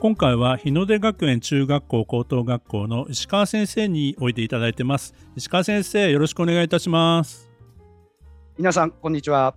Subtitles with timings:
[0.00, 5.12] 今回は日の出学園中学校高等学校の石川先生においていただいてます。
[5.36, 7.50] 石川先生よろしくお願いいたします。
[8.56, 9.54] 皆さんこんにちは。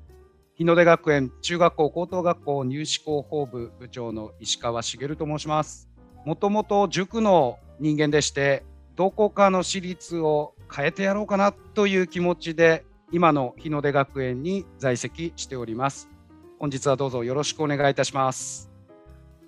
[0.56, 5.88] 日の出学園中学校高等学校入試広報部部長の石川茂と申します。
[6.26, 8.66] もともと塾の人間でして
[8.98, 16.10] どこかの私立を変えてやろうかなという気持ちで今の日の出学園に在籍しております。
[16.60, 18.73] 本日はどうぞよろしくお願いいたします。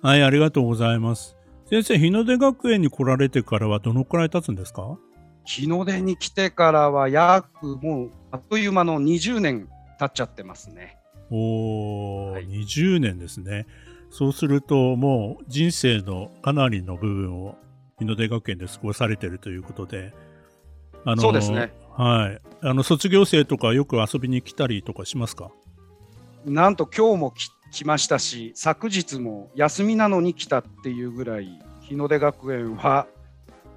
[0.02, 1.36] はい、ありがとうございます。
[1.68, 4.98] 先生、日の出学園に来られてからはどのくらい経つんですか？
[5.44, 10.98] 日の出に来てからは約もうあっという間の20年経っちゃってますね。
[11.30, 13.66] おー、はい、20年ですね。
[14.10, 17.56] そうするともう人生のかなりの部分を
[17.98, 20.12] 日の出学園で過ごされてるということで、
[21.04, 21.72] あのそうですね。
[21.96, 22.40] はい。
[22.62, 25.50] あの卒業生とかよく遊びに来たりとかしますか？
[26.44, 33.06] なんと今日も来来ましたし昨日も休みなのに来たっていうぐらい日の出学園は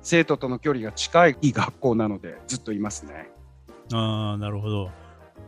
[0.02, 3.30] 生徒との距離が近い学校なのでずっといますね。
[3.92, 4.90] ああなるほど。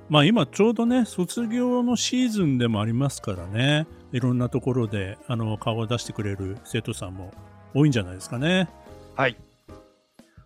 [0.09, 7.31] まあ今ちょうどね卒業のシーズンでもありますからねいろんなところであの顔を出してくれる生徒さんも
[7.73, 8.67] 多いんじゃないですかね。
[9.15, 9.37] はい。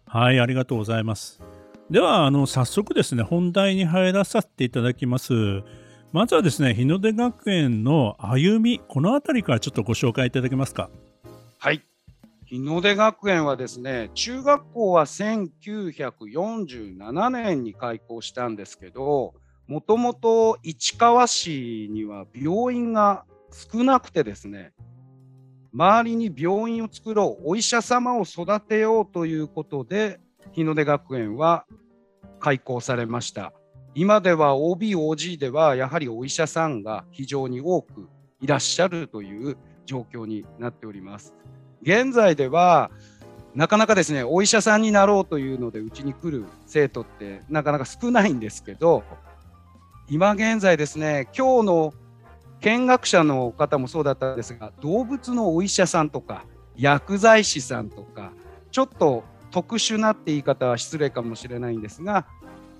[0.05, 1.41] はいありがとうございます。
[1.89, 5.63] ではあの早速ですね本題に入らさせていただきます。
[6.15, 10.89] まずはですね日の出学園の歩みこの辺りからちょっとご紹介いただけますか？
[11.59, 11.83] はい
[12.45, 19.33] 日の出学園はですね中学校は1947年に開校したんですけど
[19.67, 24.71] もともと市川市には病院が少なくてですね
[25.73, 30.21] 周りに病院を作ろうお医者様を育てようということで
[30.53, 31.65] 日の出学園は
[32.39, 33.51] 開校されました。
[33.97, 38.09] 今では OB、OG ではやはりお医者さんが非常に多く
[38.41, 41.33] いらっしゃるという状況になっております。
[41.81, 42.91] 現在では
[43.53, 49.03] なかなかですねお医者さんになろうというのでうちに来る生徒ってなかなか少ないんですけど
[50.09, 51.93] 今現在ですね今日の
[52.59, 56.43] 見学者の方もそうだったんですが動物のお医者さんとか
[56.75, 58.33] 薬剤師さんとか
[58.71, 62.27] ちょっと特殊なって言い方は失礼かもしれないんですが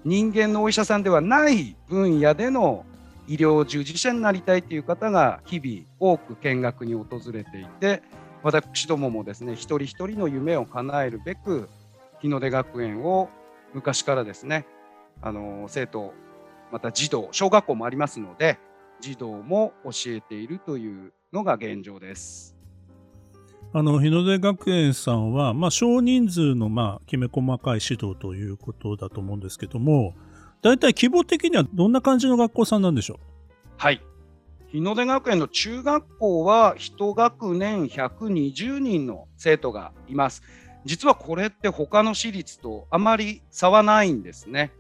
[0.06, 2.86] 人間のお医者さんではない分野での
[3.28, 8.04] 医療従事者になりたいという方が日々多く見学に訪れていて
[8.44, 11.70] 私どももですね一人一人の夢を叶えるべく
[12.22, 13.30] 日の出学園を
[13.74, 14.68] 昔からですね
[15.24, 16.14] あの生徒
[16.72, 18.60] また児童小学校もありますので
[19.02, 22.55] 児童も教えているというのが現状です。
[23.78, 30.14] あの日の出学園さんは、まあ、少人数の、まあ、きめ細かい指導ということだと思うんですけども
[30.62, 33.18] 大体規模的にはどんな感じの学校さんなんでしょう？
[33.76, 34.02] はい。
[34.70, 40.42] 日の出学園の中学校は1学年120人の生徒がいます。
[40.86, 44.72] 実はこれって他の私立とあまり差はないんですね。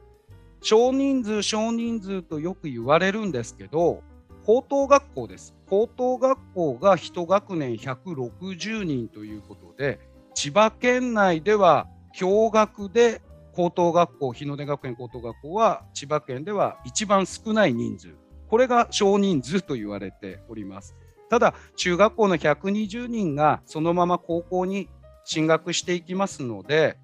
[0.62, 4.02] 少人数少人数とよく言われるんですけど
[4.46, 5.56] 高等学校です。
[5.66, 10.00] 高等学校が1学年160人ということで
[10.36, 13.24] 千葉県内では共学で
[13.54, 18.10] 高等学校日の出学園高等学校は千葉県では一番少ない人数。
[18.48, 20.96] これが少人数と言われております。
[21.28, 24.90] ただ中学校の120人がそのまま高校に
[25.24, 26.98] 進学していきますので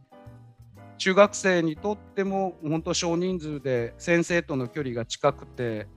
[1.00, 5.88] 中学生にとっても本当少人数で先生との距離が近くて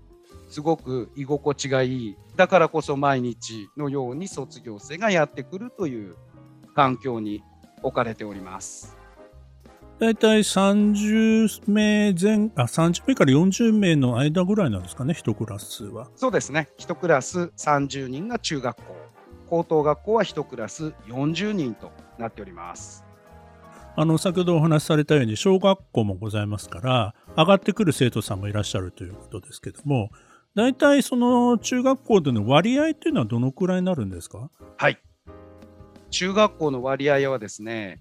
[0.55, 6.15] すごく居心地がいいだからこそ毎日のように卒業生がやってくるという
[6.77, 7.43] 環境に
[7.83, 8.97] 置かれております。
[9.99, 16.09] 大体30名前あ30名から40名の間ぐらいなんですかね、1クラスは。
[16.15, 18.97] そうですね、1クラス30人が中学校、
[19.51, 23.05] 高等学校は1クラス40人となっております。
[23.97, 30.11] あの先ほどお話しされたように小学校もございますから上がってくる生徒さんもいらっしゃるということですけども
[30.55, 34.51] 大体その中学校での割合っていうのはどのくらいになるんですか？
[34.77, 35.01] はい。
[36.11, 38.01] 中学校の割合はですね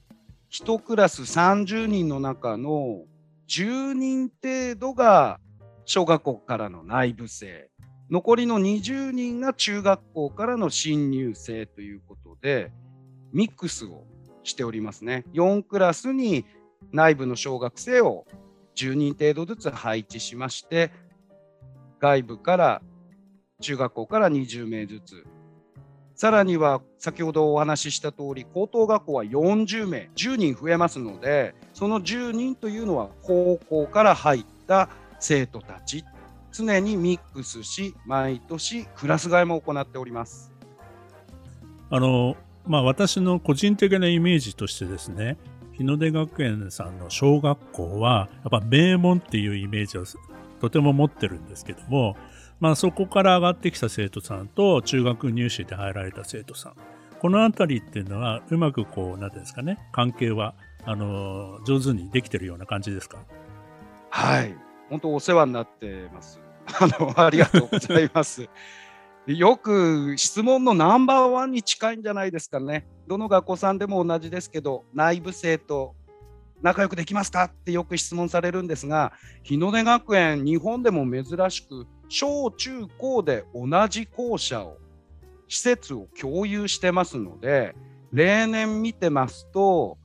[0.52, 3.06] 1クラス30人の中の
[3.50, 5.40] 10人程度が
[5.86, 7.70] 小学校からの内部生。
[8.12, 12.72] 残りの20人が中学校からの新入生ということで、
[13.32, 14.04] ミックスを
[14.44, 15.26] しておりますね。
[15.34, 16.46] 4クラスに
[16.92, 18.28] 内部の小学生を
[18.76, 20.92] 10人程度ずつ配置しまして、
[22.04, 22.82] 外部から
[23.62, 25.26] 中学校から20名ずつ、
[26.16, 34.90] さらには先ほどお話しした通り、高等学校は40名、10人増えますので、その10人というのは高校から入った
[35.22, 36.04] 生徒たち
[36.52, 40.52] 常にミックスし、毎年クラス替えも行っております。
[41.90, 42.36] あの、
[42.68, 45.38] まあ、私の個人的なイメージとしてですね、
[45.72, 50.06] 日の出学園さんの小学校は、やっぱ名門っていうイメージを
[50.64, 52.16] とても持ってるんですけども、
[52.62, 56.76] まあ、そこから上がってきた生徒さんと中学入試で入られた生徒さん、
[57.20, 60.56] このあたりっていうのは、うまくこう、なんていうんですかね、関係は、
[60.86, 63.18] あの、上手にできてるような感じですか？
[64.10, 64.56] はい。
[64.90, 66.40] 本当お世話になってます。
[66.80, 68.48] あの、ありがとうございます。
[69.28, 72.88] よく質問のナンバーワンに近いんじゃないですかね。
[73.08, 75.96] どの学校さんでも同じですけど、内部生と
[76.64, 77.44] 仲良くできますか？
[77.44, 79.14] ってよく質問されるんですが、
[79.44, 84.78] 日の出学園、日本でも珍しく、小中高で同じ校舎を、
[85.48, 87.76] 施設を共有してますので、
[88.12, 89.98] 例年見てますと、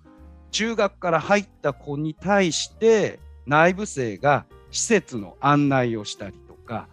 [0.51, 6.89] 中学から入った子に対して内部生が施設の案内をしたりとか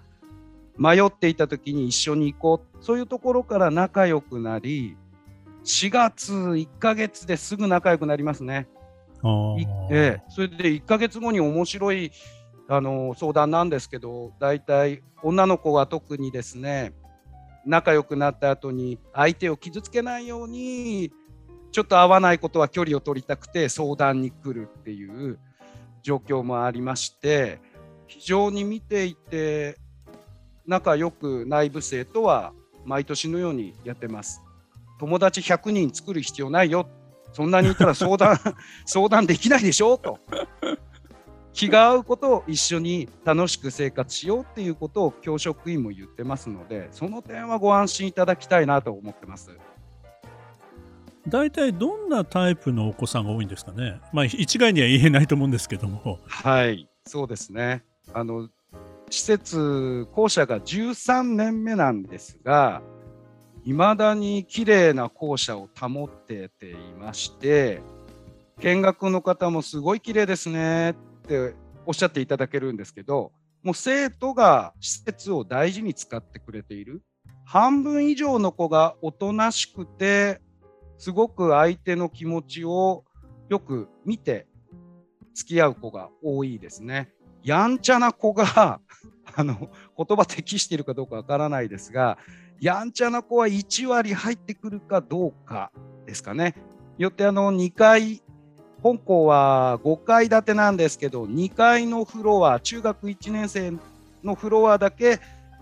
[0.77, 4.97] 迷っていた時に一緒に行こうそういうところから仲良くなり
[5.63, 8.67] 4月1ヶ月ですぐ仲良くなりますね。
[9.91, 12.11] ええ、それで1ヶ月後に面白い
[12.67, 16.93] あの相談なんですけど大体女の子は特にですね
[17.65, 21.11] 仲良くなった後に相手を傷つけないように
[21.71, 25.39] ちょっと合わないことは距離を取りたくて相談に来るっていう
[26.03, 27.59] 状況もありまして
[28.07, 29.77] 非常に見ていて
[30.67, 32.53] 仲良く内部生とは
[32.85, 34.41] 毎年のようにやってます。
[34.99, 36.87] 友達100人作る必要ないよ。
[37.35, 38.37] そんなにいたら相談
[38.87, 39.97] 相談できないでしょ？
[39.97, 40.17] と。
[41.53, 49.51] 気が合うことを一緒に楽しく生活しようっていうことを教職員も言ってますので、その点はご安心いただきたいなと思ってます。
[51.27, 53.99] 大体どんなタイプのお子さんが多いんですかね？
[54.13, 56.19] まあ一概には言えないと思うんですけども。
[56.27, 57.83] はい、そうですね。
[58.13, 58.49] あの
[59.09, 62.81] 施設校舎が13年目なんですが
[63.65, 67.81] いまだに綺麗な校舎を保ってていまして
[68.59, 70.95] 見学の方もすごい綺麗ですねっ
[71.27, 71.55] て
[71.87, 73.31] おっしゃっていただけるんですけど
[73.63, 77.01] もう生徒が施設を大事に使ってくれている
[77.43, 80.41] 半分以上の子がおとなしくて
[80.99, 83.03] すごく相手の気持ちを
[83.49, 84.45] よく見て
[85.33, 87.11] 付き合う子が多いですね。
[87.43, 88.79] やんちゃな子が
[89.35, 92.17] あの言葉適しているかどうかわからないですが
[92.59, 95.71] やんちゃな子は1割入ってくるかどうか
[96.05, 96.55] ですかね。
[96.97, 98.21] よってあの2階
[98.81, 103.73] 本校は5階建てなんですけど2階のフロア中学1年生
[104.23, 105.19] のフロアだけ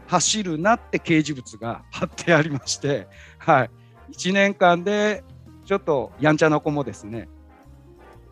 [0.08, 3.08] 走るなって掲示物が貼ってありまして、
[3.38, 3.70] はい、
[4.12, 5.24] 1年間で
[5.66, 7.30] ちょっとやんちゃな子もですね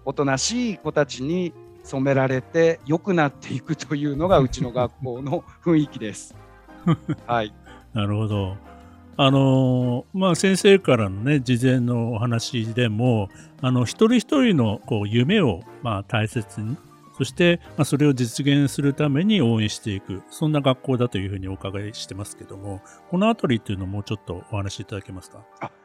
[0.03, 1.53] おとなしい子たちに
[1.83, 6.35] 染められて良くなっていくというのがうちの学校の雰囲気です。
[7.27, 7.53] はい、
[7.93, 8.57] なるほど。
[9.17, 13.29] あのまあ、先生からのね事前のお話でも
[13.61, 16.77] あの一人一人のこう夢をまあ大切に
[17.17, 22.81] そして、まあ、それを実現するために応援していくそんな学校だというふうにお伺いしてますけども
[23.11, 25.43] この辺りっていうのをもうちょっとお話しいただけますか？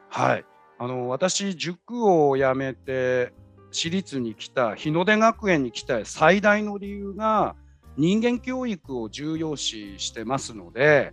[0.08, 0.44] はい
[0.78, 3.34] あの私塾を辞めて
[3.70, 7.54] 私立に来た日の出学園に来た最大の理由が
[7.98, 11.12] 人間教育を重要視してますので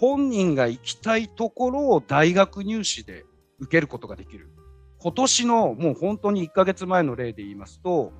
[0.00, 3.26] 本人が行きたいところを大学入試で
[3.58, 4.48] 受けることができる。
[4.98, 8.12] 今年のもう本当に1ヶ月前の例で言いますと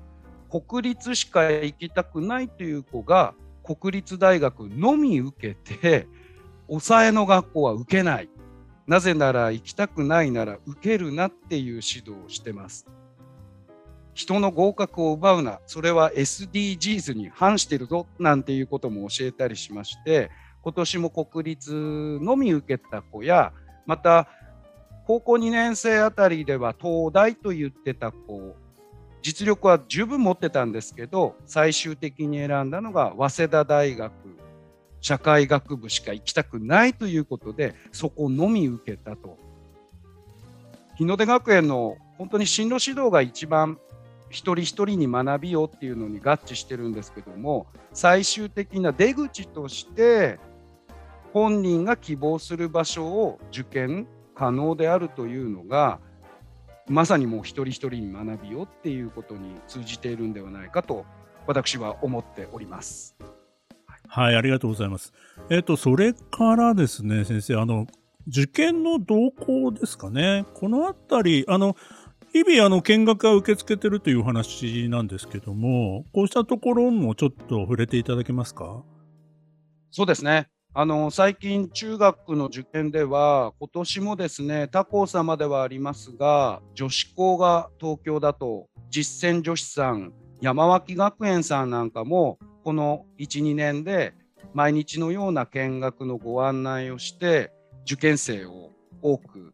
[0.49, 3.33] 国立しか行きたくないという子が
[3.63, 6.07] 国立大学のみ受けて
[6.67, 8.29] 抑えの学校は受けない。
[8.85, 12.85] なぜなら行きたくないなら受けるなっていう指導をしてます。
[14.13, 18.07] 人の合格を奪うな、それは SDGs に反してるぞ。
[18.19, 20.29] なんていうことも教えたりしまして、
[20.63, 23.51] 今年も国立のみ受けた子や、
[23.85, 24.27] また
[25.07, 28.55] 高校2年生あたりでは東大と言ってた子、
[29.21, 34.11] 実力は十分持ってたんですけど、最終的に選んだのが早稲田大学
[35.01, 39.37] 社会学部しか行きたくないということで、そこのみ受けたと。
[40.95, 43.79] 日の出学園の本当に進路指導が一番
[44.29, 50.39] 一人一人に学びをっていうのに合致してるんですけども最終的な出口として
[51.33, 55.99] 本人が希望する場所を受験可能であるというのが
[56.87, 61.05] まさにもう一人一人に学びよっていうことに通じているんではないかと
[61.47, 63.15] 私は思っております。
[64.07, 65.13] はい、ありがとうございます。
[65.49, 67.87] えっ、ー、と、それからですね、先生、あの、
[68.27, 70.45] 受験の動向ですかね。
[70.53, 71.77] このあたり、あの、
[72.33, 78.83] 日々、あの、見学は受け付けてるという話なんですけども、こうしたところもちょっと触れていただけますか？
[79.91, 80.49] そうですね。
[80.73, 94.13] あの最近、中学の受験では、今年もですね、他校様ではありますが、女子校が東京だと、実践女子さん、山脇学園さんなんかも、この1、2年で
[94.53, 97.51] 毎日のような見学のご案内をして、
[97.83, 99.53] 受験生を多く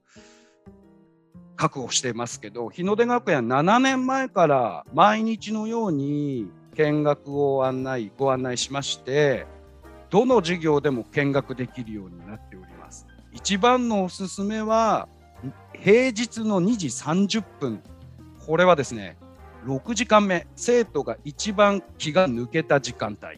[1.56, 9.48] 確保してますけど、日の出学園7年前から毎日のように見学を案内、ご案内しまして、
[10.10, 13.06] どの授業でも見学できるようになっております。
[13.34, 15.08] 一番のおすすめは
[15.74, 17.82] 平日の2時30分。
[18.46, 19.18] これはですね
[19.66, 20.48] 6時間目。
[20.56, 23.38] 生徒が一番気が抜けた時間帯。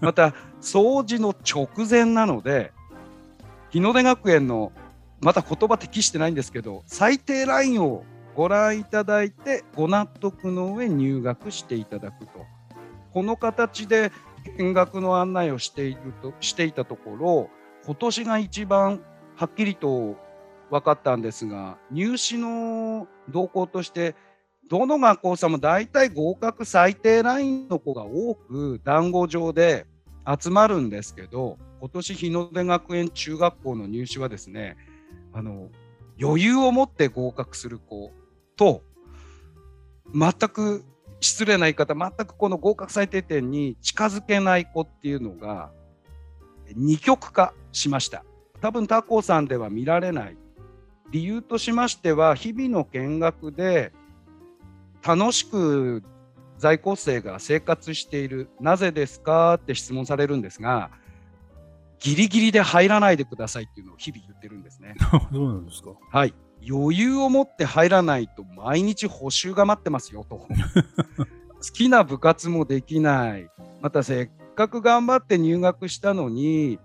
[0.00, 2.72] また掃除の直前なので
[3.70, 4.72] 日の出学園の
[5.20, 8.04] また言葉適してないんですけど最低ラインを
[8.34, 12.44] ご覧いただいてご納得の上入学していただくと。
[13.12, 14.10] この形で
[14.58, 17.50] 見学の案内をしているとしていたところ
[17.84, 19.02] 今年が一番
[19.36, 20.16] はっきりと
[20.70, 24.14] 分かったんですが入試の動向として
[24.68, 29.86] どの学校さんも大体合格最低ラインの子が多く団子上で
[30.40, 34.76] 集まるんですけど今年日の出学園中学校の入試はですね
[35.32, 35.68] あの
[36.20, 38.12] 余裕を持って合格する子
[38.56, 38.82] と
[40.14, 40.84] 全く
[41.22, 45.70] 失礼な言い方、全くこの合格最低点に近づけない子っていうのが
[46.74, 48.24] 二極化しました。
[48.60, 50.36] 多分他校さんでは見られない。
[51.10, 53.92] 理由としましては、日々の見学で
[55.06, 56.02] 楽しく
[56.58, 60.90] 在校生が生活している、なぜですかって質問されるんですが、
[62.00, 64.94] ギリギリで入らないでくださいっていうのを日々言ってるんですね。
[65.32, 65.90] どうなんですか？
[66.10, 66.34] はい。
[66.68, 70.48] 余裕を持って入らないと毎日補習が待ってますよと 好
[71.72, 73.48] きな部活もできない
[73.80, 76.78] またせっかく頑張って入学したのに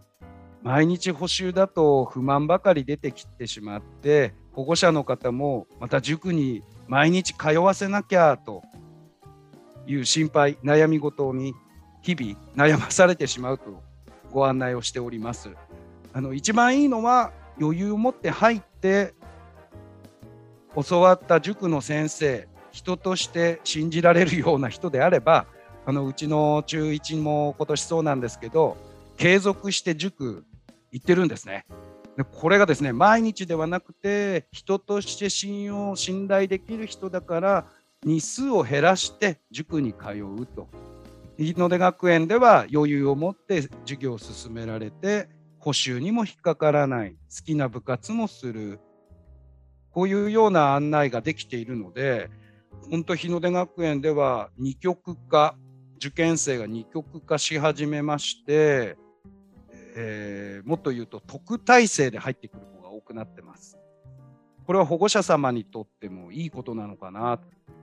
[0.63, 8.63] 毎日補習だと不満ばかり出てきてしまって保護者の方もまた塾に毎日通わせなきゃと
[9.85, 11.53] いう心配悩み事に
[12.01, 13.83] 日々悩まされてしまうと
[14.31, 15.49] ご案内をしております。
[16.13, 19.13] あの一番いいのは余裕を持って入って
[20.83, 25.47] 教わった塾の先生人として信じられるような人であれば
[25.85, 28.77] あのうちの中1も今年そうなんですけど
[29.17, 30.45] 継続して塾
[30.91, 31.65] 行ってるんですね。
[32.17, 37.65] でこれがですね毎日ではなくて人として信用信頼できる人だから
[38.03, 40.67] 日数を減らして塾に通うと。
[41.37, 45.29] 日の出学園では余裕を持って授業を進められて
[45.59, 48.79] 補習にも引っかからない好きな部活もする
[49.97, 52.29] こういうような案内ができているので、
[52.91, 55.55] 本当、日の出学園では二極化、
[55.95, 58.95] 受験生が二極化し始めまして、
[59.95, 63.79] えー、もっと言うと特待生で入ってくる子が多くなってます。
[64.67, 67.39] これは保護者様にとってもいいことなのかな。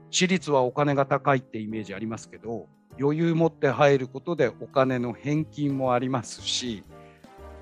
[0.09, 6.85] 私立はお金が高いってイメージありますけど、余裕持って入ることでお金の返金もありますし、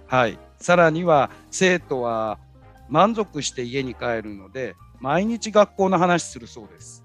[0.05, 2.37] はい、さらには生徒は
[2.93, 7.03] 満足して家に帰るので毎日学校の話するそうです。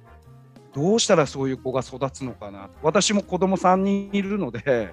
[0.75, 2.68] どうしたらそういう子が育つのかな。
[2.83, 4.92] 私も子供3人いるので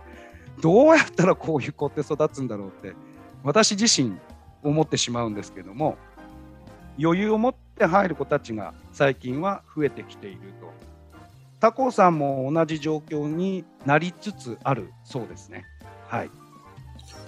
[0.61, 2.95] どうやったらこういう子って育つんだろうって
[3.43, 4.17] 私自身
[4.63, 5.97] 思ってしまうんですけども
[6.97, 10.73] 余裕を持って入る子たちが最近は増えてきていると。
[11.59, 15.65] 他校さんも同じ状況になりつつあるそうですね。
[16.07, 16.29] はい。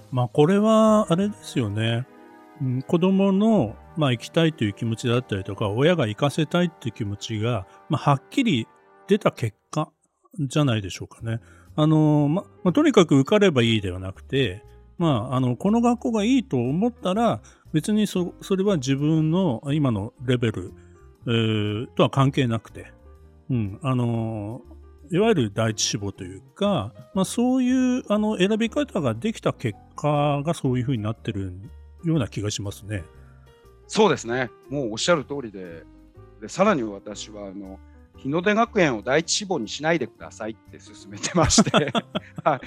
[0.10, 2.08] まあこれはあれですよね。
[2.62, 8.68] うん、子供の、まあ、行きたいという気持ちだったりとか、親が行かせたいっていう気持ちが、まあ、はっきり
[9.08, 9.92] 出た結果
[10.40, 11.40] じゃないでしょうかね。
[11.76, 14.64] あの、ま、まあ、とにかく受かればいいではなくて、
[14.98, 17.42] まあ、あの、この学校がいいと思ったら、
[17.74, 20.74] 別にそ、れは自分の今のレベル、
[21.28, 22.92] えー、とは関係なくて、
[23.50, 24.62] うん、あの、
[25.12, 31.70] いわゆる第一志望というか、まあ、そういうあの選び方ができた結果がそういうふうになってるん
[32.10, 33.04] ような気がしますね。
[33.88, 34.50] そうですね。
[34.70, 35.84] もうおっしゃる通りで、
[36.42, 37.80] でさらに私はあの
[38.18, 41.92] 日の出学園を第一志望にしないでくださいって勧めてまして、
[42.44, 42.60] はい、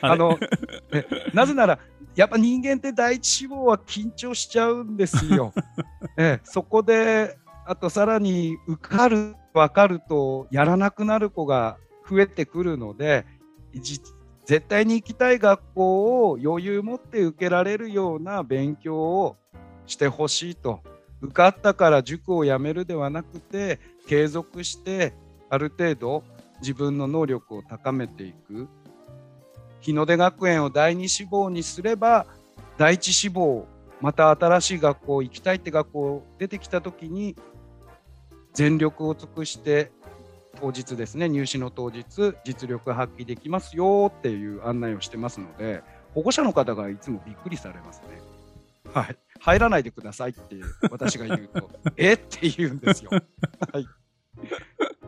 [0.00, 0.38] あの
[1.32, 1.78] なぜなら
[2.14, 5.52] やっぱ人間って第一志望は緊張しちゃうんですよ。
[6.16, 13.26] ええ、そこであとさらに受かる分かるとやらなくなる子が増えてくるので
[14.46, 19.36] 絶対に行きたい学校を余裕持って受けられるような勉強を
[19.86, 20.80] してほしいと
[21.20, 25.14] 受かったから塾を辞めるではなくて継続して
[25.50, 26.22] ある程度
[26.60, 28.68] 自分の能力を高めていく。
[29.80, 32.26] 日の出学園を第二志望にすれば
[32.76, 33.66] 第一志望
[34.00, 37.36] また新しい学校行きたいって学校出てきた時に
[38.52, 39.92] 全力を尽くして
[40.60, 45.82] 当日ですね入試の当日実力発揮できますよっていう案内をしてますので
[46.14, 48.20] 保護者の方がいつもびっくりされますね。
[48.92, 50.56] はい、入らないでくださいって
[50.90, 52.14] 私が言うと え？
[52.14, 53.10] って言うんですよ。
[53.10, 53.18] は
[53.80, 53.86] い、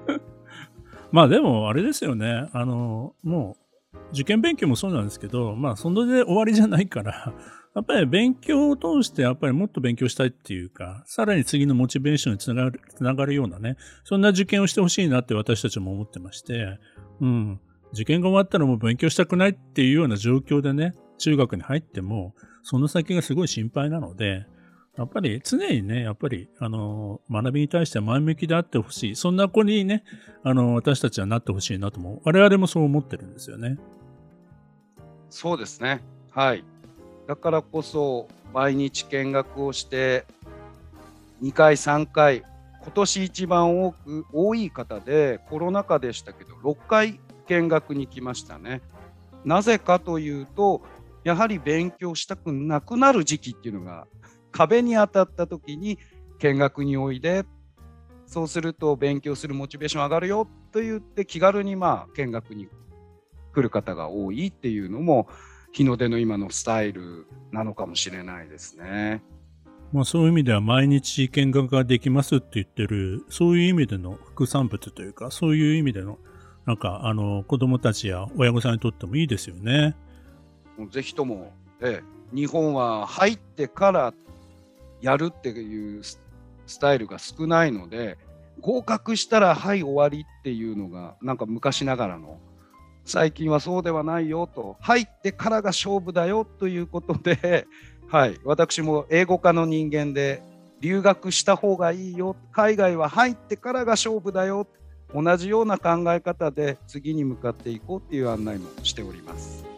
[1.11, 3.57] まあでもあれですよねあのも
[3.95, 7.33] う受験勉強もそうなんですけどまあそれで終わりじゃないから
[7.75, 16.79] やっぱり勉強を通してやっぱりもっと勉強したいっていうか、さらに次のモチベーションにつながる、つながるようなね、そんな受験をしてほしいなって私たちも思ってまして、
[17.21, 17.61] うん。
[17.93, 24.47] 受験が終わったらもう勉強したくないっていうような状況でね、中学に入っても、その先がすごい心配なので、
[24.97, 29.17] やっぱり常にね、やっぱり、あの、学びに対して前向きであってほしい。
[29.17, 30.03] そんな子にね、
[30.43, 32.21] あの、私たちはなってほしいなと思う。
[32.25, 33.79] 我々もそう思ってるんですよね。
[35.31, 36.03] そうですね。
[36.31, 36.65] はい。
[37.29, 40.25] だからこそ毎日見学をして
[41.43, 42.43] 2回3回
[42.83, 48.81] 今年一番多く多い方でコロナ禍でしたけど6回見学に来ましたね。
[49.45, 50.81] なぜかというと
[51.23, 54.07] やはり勉強したくなくなる時期っていうのが
[54.51, 55.99] 壁に当たった時に
[56.39, 57.45] 見学においで
[58.27, 62.69] そうすると勉強するモチベーション上がるよと言って気軽にまあ見学に
[63.53, 65.29] 来る方が多いっていうのも
[65.73, 69.23] 日の出の今のスタイルなのかもしれないですね。
[69.93, 76.19] まあそういう意味では毎日見学ができますって言ってる、そういう意味での副産物というか、そういう意味での、
[76.67, 79.97] なんかあの子供たちや親御さんにとってもいいですよね。
[80.91, 84.15] ぜひとも、ええ、日本は入ってから
[85.01, 86.19] やるっていうス
[86.79, 88.19] タイルが少ないので、
[88.61, 92.39] 合格したらはい終わりっていうのがなんか昔ながらの
[93.09, 94.77] 最近はそうではないよと。
[94.81, 97.67] 入ってからが勝負だよということで、
[98.07, 100.43] はい、私も英語科の人間で
[100.81, 102.37] 留学した方がいいよ。
[102.53, 104.67] 海外は入ってからが勝負だよ。
[105.15, 109.78] 同じような考え方で次に向かっていこうっていう案内もしております。